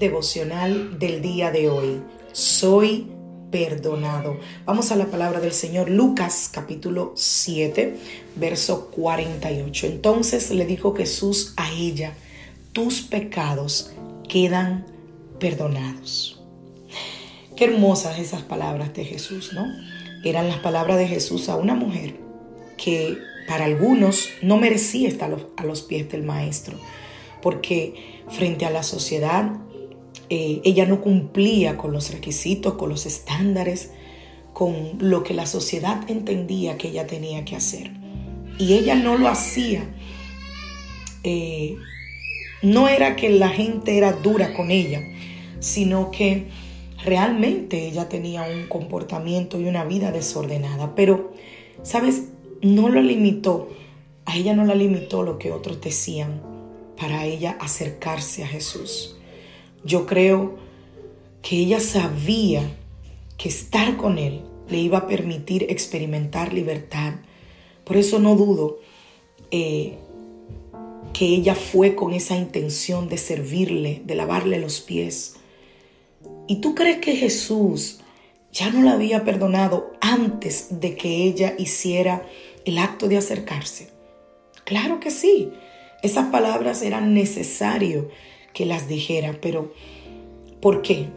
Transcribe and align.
Devocional 0.00 0.98
del 0.98 1.20
día 1.20 1.50
de 1.50 1.68
hoy. 1.68 2.00
Soy 2.32 3.06
perdonado. 3.50 4.40
Vamos 4.64 4.90
a 4.92 4.96
la 4.96 5.08
palabra 5.08 5.40
del 5.40 5.52
Señor, 5.52 5.90
Lucas 5.90 6.48
capítulo 6.50 7.12
7, 7.16 7.98
verso 8.36 8.86
48. 8.92 9.86
Entonces 9.88 10.52
le 10.52 10.64
dijo 10.64 10.94
Jesús 10.96 11.52
a 11.58 11.70
ella, 11.72 12.14
tus 12.72 13.02
pecados 13.02 13.92
quedan 14.26 14.86
perdonados. 15.38 16.42
Qué 17.54 17.66
hermosas 17.66 18.18
esas 18.18 18.40
palabras 18.40 18.94
de 18.94 19.04
Jesús, 19.04 19.52
¿no? 19.52 19.66
Eran 20.24 20.48
las 20.48 20.60
palabras 20.60 20.96
de 20.96 21.08
Jesús 21.08 21.50
a 21.50 21.56
una 21.56 21.74
mujer 21.74 22.14
que 22.78 23.18
para 23.46 23.66
algunos 23.66 24.30
no 24.40 24.56
merecía 24.56 25.08
estar 25.08 25.36
a 25.58 25.64
los 25.64 25.82
pies 25.82 26.10
del 26.10 26.22
maestro, 26.22 26.78
porque 27.42 28.22
frente 28.30 28.64
a 28.64 28.70
la 28.70 28.82
sociedad 28.82 29.60
eh, 30.32 30.60
ella 30.62 30.86
no 30.86 31.00
cumplía 31.00 31.76
con 31.76 31.92
los 31.92 32.12
requisitos, 32.12 32.74
con 32.74 32.88
los 32.88 33.04
estándares, 33.04 33.90
con 34.52 34.96
lo 35.00 35.24
que 35.24 35.34
la 35.34 35.44
sociedad 35.44 36.08
entendía 36.08 36.78
que 36.78 36.88
ella 36.88 37.08
tenía 37.08 37.44
que 37.44 37.56
hacer. 37.56 37.90
Y 38.56 38.74
ella 38.74 38.94
no 38.94 39.18
lo 39.18 39.26
hacía. 39.26 39.92
Eh, 41.24 41.76
no 42.62 42.86
era 42.86 43.16
que 43.16 43.28
la 43.28 43.48
gente 43.48 43.98
era 43.98 44.12
dura 44.12 44.54
con 44.54 44.70
ella, 44.70 45.00
sino 45.58 46.12
que 46.12 46.46
realmente 47.04 47.88
ella 47.88 48.08
tenía 48.08 48.42
un 48.42 48.68
comportamiento 48.68 49.58
y 49.58 49.64
una 49.64 49.84
vida 49.84 50.12
desordenada. 50.12 50.94
Pero, 50.94 51.32
¿sabes? 51.82 52.28
No 52.62 52.88
lo 52.88 53.02
limitó. 53.02 53.68
A 54.26 54.36
ella 54.36 54.54
no 54.54 54.64
la 54.64 54.76
limitó 54.76 55.24
lo 55.24 55.38
que 55.38 55.50
otros 55.50 55.80
decían 55.80 56.40
para 56.96 57.24
ella 57.24 57.56
acercarse 57.60 58.44
a 58.44 58.46
Jesús. 58.46 59.19
Yo 59.84 60.06
creo 60.06 60.56
que 61.42 61.56
ella 61.56 61.80
sabía 61.80 62.76
que 63.38 63.48
estar 63.48 63.96
con 63.96 64.18
Él 64.18 64.42
le 64.68 64.78
iba 64.78 64.98
a 64.98 65.06
permitir 65.06 65.66
experimentar 65.68 66.52
libertad. 66.52 67.14
Por 67.84 67.96
eso 67.96 68.18
no 68.18 68.36
dudo 68.36 68.78
eh, 69.50 69.98
que 71.12 71.26
ella 71.26 71.54
fue 71.54 71.94
con 71.94 72.12
esa 72.12 72.36
intención 72.36 73.08
de 73.08 73.18
servirle, 73.18 74.02
de 74.04 74.14
lavarle 74.14 74.60
los 74.60 74.80
pies. 74.80 75.36
¿Y 76.46 76.56
tú 76.56 76.74
crees 76.74 76.98
que 76.98 77.16
Jesús 77.16 78.00
ya 78.52 78.70
no 78.70 78.82
la 78.82 78.92
había 78.92 79.24
perdonado 79.24 79.92
antes 80.00 80.80
de 80.80 80.96
que 80.96 81.24
ella 81.24 81.54
hiciera 81.58 82.26
el 82.64 82.78
acto 82.78 83.08
de 83.08 83.16
acercarse? 83.16 83.90
Claro 84.64 85.00
que 85.00 85.10
sí. 85.10 85.50
Esas 86.02 86.26
palabras 86.26 86.82
eran 86.82 87.12
necesarias 87.12 88.04
que 88.52 88.66
las 88.66 88.88
dijera, 88.88 89.38
pero 89.40 89.72
¿por 90.60 90.82
qué? 90.82 91.08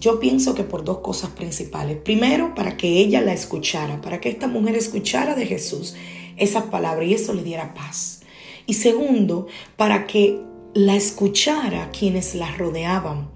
Yo 0.00 0.18
pienso 0.18 0.54
que 0.54 0.64
por 0.64 0.82
dos 0.82 0.98
cosas 0.98 1.30
principales. 1.30 1.98
Primero, 1.98 2.54
para 2.54 2.76
que 2.76 2.98
ella 2.98 3.20
la 3.20 3.34
escuchara, 3.34 4.00
para 4.00 4.20
que 4.20 4.30
esta 4.30 4.46
mujer 4.46 4.76
escuchara 4.76 5.34
de 5.34 5.46
Jesús 5.46 5.94
esas 6.36 6.64
palabras 6.64 7.06
y 7.08 7.14
eso 7.14 7.34
le 7.34 7.42
diera 7.42 7.74
paz. 7.74 8.22
Y 8.66 8.74
segundo, 8.74 9.46
para 9.76 10.06
que 10.06 10.40
la 10.74 10.96
escuchara 10.96 11.90
quienes 11.90 12.34
la 12.34 12.50
rodeaban, 12.56 13.30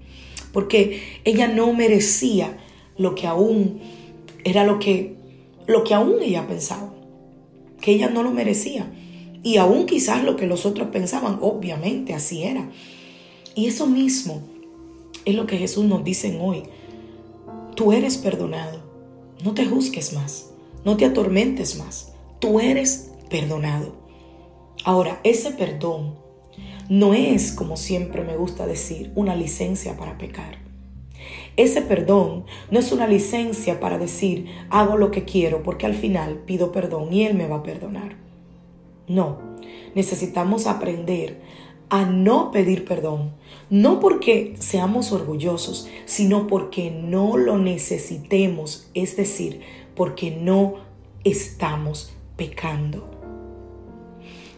porque 0.51 1.01
ella 1.23 1.47
no 1.47 1.71
merecía 1.73 2.57
lo 2.97 3.13
que 3.13 3.27
aún 3.27 3.81
era 4.43 4.63
lo 4.63 4.79
que 4.79 5.15
lo 5.67 5.83
que 5.83 5.93
aún 5.93 6.21
ella 6.21 6.47
pensaba, 6.47 6.93
que 7.81 7.91
ella 7.91 8.09
no 8.09 8.23
lo 8.23 8.31
merecía. 8.31 8.91
Y 9.43 9.57
aún 9.57 9.85
quizás 9.85 10.23
lo 10.23 10.35
que 10.35 10.47
los 10.47 10.65
otros 10.65 10.89
pensaban, 10.89 11.37
obviamente 11.41 12.13
así 12.13 12.43
era. 12.43 12.69
Y 13.55 13.67
eso 13.67 13.87
mismo 13.87 14.41
es 15.23 15.33
lo 15.33 15.47
que 15.47 15.57
Jesús 15.57 15.85
nos 15.85 16.03
dice 16.03 16.37
hoy. 16.39 16.63
Tú 17.75 17.93
eres 17.93 18.17
perdonado. 18.17 18.79
No 19.43 19.53
te 19.53 19.65
juzgues 19.65 20.13
más. 20.13 20.51
No 20.83 20.97
te 20.97 21.05
atormentes 21.05 21.77
más. 21.77 22.13
Tú 22.39 22.59
eres 22.59 23.11
perdonado. 23.29 23.95
Ahora, 24.83 25.19
ese 25.23 25.51
perdón 25.51 26.15
no 26.89 27.13
es, 27.13 27.51
como 27.53 27.77
siempre 27.77 28.23
me 28.23 28.35
gusta 28.35 28.67
decir, 28.67 29.11
una 29.15 29.35
licencia 29.35 29.97
para 29.97 30.17
pecar. 30.17 30.59
Ese 31.57 31.81
perdón 31.81 32.45
no 32.69 32.79
es 32.79 32.91
una 32.91 33.07
licencia 33.07 33.79
para 33.79 33.97
decir, 33.97 34.47
hago 34.69 34.97
lo 34.97 35.09
que 35.09 35.23
quiero 35.23 35.63
porque 35.63 35.85
al 35.85 35.95
final 35.95 36.43
pido 36.45 36.71
perdón 36.71 37.13
y 37.13 37.23
Él 37.23 37.33
me 37.33 37.47
va 37.47 37.57
a 37.57 37.63
perdonar. 37.63 38.17
No, 39.07 39.39
necesitamos 39.95 40.67
aprender 40.67 41.41
a 41.89 42.05
no 42.05 42.51
pedir 42.51 42.85
perdón, 42.85 43.33
no 43.69 43.99
porque 43.99 44.55
seamos 44.59 45.11
orgullosos, 45.11 45.87
sino 46.05 46.47
porque 46.47 46.91
no 46.91 47.37
lo 47.37 47.57
necesitemos, 47.57 48.89
es 48.93 49.15
decir, 49.17 49.61
porque 49.95 50.31
no 50.31 50.75
estamos 51.23 52.13
pecando. 52.35 53.09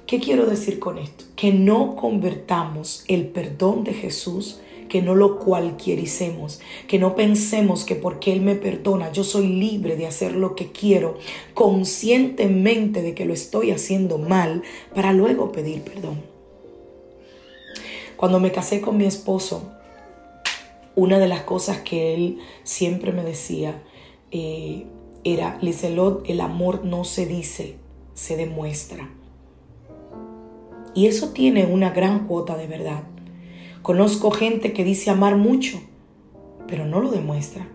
¿Qué 0.05 0.19
quiero 0.19 0.45
decir 0.45 0.79
con 0.79 0.97
esto? 0.97 1.25
Que 1.35 1.51
no 1.51 1.95
convertamos 1.95 3.03
el 3.07 3.27
perdón 3.27 3.83
de 3.83 3.93
Jesús, 3.93 4.61
que 4.87 5.01
no 5.01 5.15
lo 5.15 5.37
cualquiericemos, 5.37 6.61
que 6.87 6.97
no 6.97 7.15
pensemos 7.15 7.83
que 7.83 7.95
porque 7.95 8.31
Él 8.31 8.41
me 8.41 8.55
perdona 8.55 9.11
yo 9.11 9.25
soy 9.25 9.47
libre 9.47 9.97
de 9.97 10.07
hacer 10.07 10.33
lo 10.33 10.55
que 10.55 10.71
quiero, 10.71 11.17
conscientemente 11.53 13.01
de 13.01 13.13
que 13.13 13.25
lo 13.25 13.33
estoy 13.33 13.71
haciendo 13.71 14.17
mal, 14.17 14.63
para 14.95 15.11
luego 15.11 15.51
pedir 15.51 15.81
perdón. 15.81 16.36
Cuando 18.17 18.39
me 18.39 18.51
casé 18.51 18.81
con 18.81 18.97
mi 18.97 19.05
esposo, 19.05 19.71
una 20.95 21.19
de 21.19 21.27
las 21.27 21.41
cosas 21.43 21.81
que 21.81 22.15
él 22.15 22.39
siempre 22.63 23.11
me 23.11 23.23
decía 23.23 23.83
eh, 24.31 24.87
era, 25.23 25.59
Lizelot, 25.61 26.27
el 26.27 26.41
amor 26.41 26.83
no 26.83 27.03
se 27.03 27.27
dice, 27.27 27.75
se 28.15 28.35
demuestra. 28.35 29.07
Y 30.95 31.05
eso 31.05 31.29
tiene 31.29 31.67
una 31.67 31.91
gran 31.91 32.25
cuota 32.25 32.57
de 32.57 32.65
verdad. 32.65 33.03
Conozco 33.83 34.31
gente 34.31 34.73
que 34.73 34.83
dice 34.83 35.11
amar 35.11 35.37
mucho, 35.37 35.79
pero 36.67 36.85
no 36.85 36.99
lo 36.99 37.11
demuestra. 37.11 37.67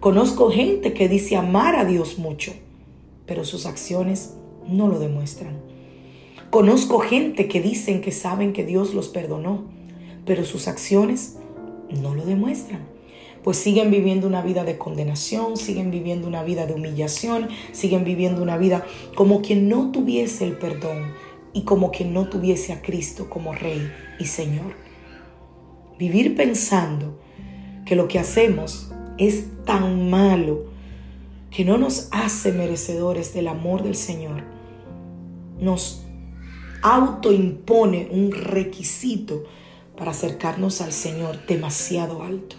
Conozco 0.00 0.50
gente 0.50 0.92
que 0.92 1.08
dice 1.08 1.36
amar 1.36 1.76
a 1.76 1.84
Dios 1.84 2.18
mucho, 2.18 2.52
pero 3.26 3.44
sus 3.44 3.64
acciones 3.64 4.34
no 4.66 4.88
lo 4.88 4.98
demuestran. 4.98 5.69
Conozco 6.50 6.98
gente 6.98 7.46
que 7.46 7.60
dicen 7.60 8.00
que 8.00 8.10
saben 8.10 8.52
que 8.52 8.64
Dios 8.64 8.92
los 8.92 9.08
perdonó, 9.08 9.66
pero 10.26 10.44
sus 10.44 10.66
acciones 10.66 11.38
no 12.02 12.12
lo 12.16 12.24
demuestran. 12.24 12.88
Pues 13.44 13.56
siguen 13.56 13.92
viviendo 13.92 14.26
una 14.26 14.42
vida 14.42 14.64
de 14.64 14.76
condenación, 14.76 15.56
siguen 15.56 15.92
viviendo 15.92 16.26
una 16.26 16.42
vida 16.42 16.66
de 16.66 16.74
humillación, 16.74 17.48
siguen 17.70 18.02
viviendo 18.02 18.42
una 18.42 18.58
vida 18.58 18.84
como 19.14 19.42
quien 19.42 19.68
no 19.68 19.92
tuviese 19.92 20.44
el 20.44 20.58
perdón 20.58 21.12
y 21.52 21.62
como 21.62 21.92
quien 21.92 22.12
no 22.12 22.28
tuviese 22.28 22.72
a 22.72 22.82
Cristo 22.82 23.30
como 23.30 23.52
Rey 23.52 23.88
y 24.18 24.24
Señor. 24.24 24.74
Vivir 26.00 26.34
pensando 26.34 27.16
que 27.86 27.94
lo 27.94 28.08
que 28.08 28.18
hacemos 28.18 28.92
es 29.18 29.44
tan 29.64 30.10
malo 30.10 30.64
que 31.52 31.64
no 31.64 31.78
nos 31.78 32.08
hace 32.10 32.50
merecedores 32.50 33.34
del 33.34 33.46
amor 33.46 33.84
del 33.84 33.94
Señor, 33.94 34.42
nos 35.60 36.04
autoimpone 36.82 38.08
un 38.10 38.32
requisito 38.32 39.44
para 39.96 40.12
acercarnos 40.12 40.80
al 40.80 40.92
Señor 40.92 41.46
demasiado 41.46 42.22
alto. 42.22 42.56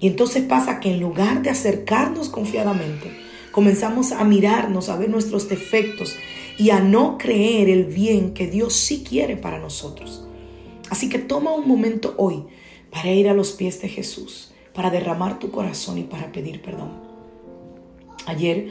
Y 0.00 0.06
entonces 0.06 0.44
pasa 0.44 0.78
que 0.80 0.92
en 0.92 1.00
lugar 1.00 1.42
de 1.42 1.50
acercarnos 1.50 2.28
confiadamente, 2.28 3.10
comenzamos 3.50 4.12
a 4.12 4.22
mirarnos, 4.24 4.88
a 4.88 4.96
ver 4.96 5.10
nuestros 5.10 5.48
defectos 5.48 6.14
y 6.56 6.70
a 6.70 6.80
no 6.80 7.18
creer 7.18 7.68
el 7.68 7.84
bien 7.84 8.32
que 8.32 8.46
Dios 8.46 8.74
sí 8.74 9.02
quiere 9.02 9.36
para 9.36 9.58
nosotros. 9.58 10.26
Así 10.90 11.08
que 11.08 11.18
toma 11.18 11.52
un 11.52 11.66
momento 11.66 12.14
hoy 12.16 12.44
para 12.90 13.10
ir 13.12 13.28
a 13.28 13.34
los 13.34 13.52
pies 13.52 13.80
de 13.82 13.88
Jesús 13.88 14.52
para 14.78 14.90
derramar 14.90 15.40
tu 15.40 15.50
corazón 15.50 15.98
y 15.98 16.04
para 16.04 16.30
pedir 16.30 16.62
perdón. 16.62 16.92
Ayer, 18.26 18.68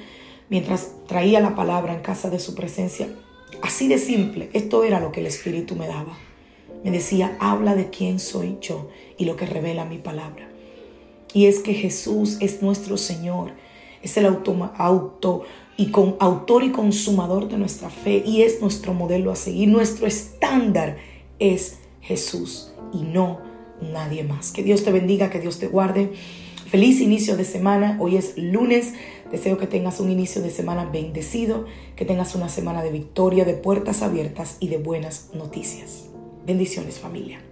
mientras 0.48 0.94
traía 1.06 1.42
la 1.42 1.54
palabra 1.54 1.94
en 1.94 2.00
casa 2.00 2.30
de 2.30 2.40
su 2.40 2.56
presencia, 2.56 3.10
así 3.62 3.88
de 3.88 3.98
simple, 3.98 4.50
esto 4.54 4.84
era 4.84 5.00
lo 5.00 5.12
que 5.12 5.22
el 5.22 5.28
Espíritu 5.28 5.76
me 5.76 5.88
daba. 5.88 6.18
Me 6.84 6.92
decía, 6.92 7.36
habla 7.40 7.76
de 7.76 7.90
quién 7.90 8.20
soy 8.20 8.58
yo 8.62 8.90
y 9.18 9.26
lo 9.26 9.36
que 9.36 9.46
revela 9.46 9.86
mi 9.86 9.98
palabra. 9.98 10.48
Y 11.34 11.46
es 11.46 11.60
que 11.60 11.74
Jesús 11.74 12.38
es 12.40 12.62
nuestro 12.62 12.98
Señor, 12.98 13.52
es 14.02 14.16
el 14.18 14.26
auto, 14.26 14.72
auto 14.78 15.44
y 15.76 15.88
con 15.92 16.16
autor 16.20 16.64
y 16.64 16.72
consumador 16.72 17.48
de 17.48 17.58
nuestra 17.58 17.90
fe 17.90 18.24
y 18.26 18.42
es 18.44 18.62
nuestro 18.62 18.94
modelo 18.94 19.32
a 19.32 19.36
seguir. 19.36 19.70
Nuestro 19.70 20.08
estándar 20.08 20.98
es 21.40 21.80
Jesús 22.02 22.72
y 22.94 23.04
no 23.04 23.40
nadie 23.82 24.24
más. 24.24 24.52
Que 24.52 24.64
Dios 24.64 24.84
te 24.84 24.92
bendiga, 24.92 25.30
que 25.30 25.40
Dios 25.40 25.60
te 25.60 25.68
guarde. 25.68 26.12
Feliz 26.70 27.00
inicio 27.00 27.38
de 27.38 27.46
semana. 27.46 27.98
Hoy 28.00 28.18
es 28.18 28.38
lunes. 28.38 28.94
Deseo 29.32 29.58
que 29.58 29.68
tengas 29.68 30.00
un 30.00 30.10
inicio 30.10 30.42
de 30.42 30.50
semana 30.50 30.86
bendecido, 30.86 31.66
que 31.96 32.06
tengas 32.06 32.36
una 32.36 32.50
semana 32.50 32.84
de 32.84 32.92
victoria, 32.92 33.46
de 33.46 33.54
puertas 33.54 34.02
abiertas 34.02 34.58
y 34.60 34.70
de 34.70 34.78
buenas 34.78 35.32
noticias. 35.34 36.06
Bendiciones 36.46 37.00
familia. 37.00 37.47